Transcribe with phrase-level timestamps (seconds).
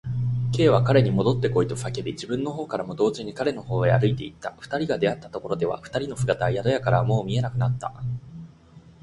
[0.53, 4.51] Ｋ は彼にもどってこいと叫び、自分のほうからも同時に彼のほうへ歩いていった。
[4.57, 7.93] 二人が出会ったところでは、二人の姿は宿屋からはもう見えなくなっていた。